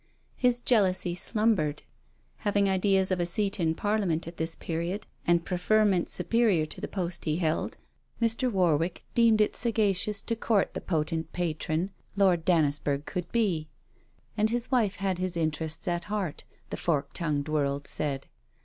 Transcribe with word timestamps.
His 0.35 0.61
jealousy 0.61 1.13
slumbered. 1.13 1.83
Having 2.37 2.67
ideas 2.67 3.11
of 3.11 3.19
a 3.19 3.25
seat 3.27 3.59
in 3.59 3.75
Parliament 3.75 4.27
at 4.27 4.37
this 4.37 4.55
period, 4.55 5.05
and 5.27 5.45
preferment 5.45 6.09
superior 6.09 6.65
to 6.65 6.81
the 6.81 6.87
post 6.87 7.25
he 7.25 7.35
held, 7.37 7.77
Mr. 8.19 8.51
Warwick 8.51 9.03
deemed 9.13 9.41
it 9.41 9.55
sagacious 9.55 10.23
to 10.23 10.35
court 10.35 10.73
the 10.73 10.81
potent 10.81 11.31
patron 11.33 11.91
Lord 12.15 12.45
Dannisburgh 12.45 13.05
could 13.05 13.31
be; 13.31 13.67
and 14.35 14.49
his 14.49 14.71
wife 14.71 14.95
had 14.95 15.19
his 15.19 15.37
interests 15.37 15.87
at 15.87 16.05
heart, 16.05 16.45
the 16.71 16.77
fork 16.77 17.13
tongued 17.13 17.47
world 17.47 17.85
said. 17.85 18.25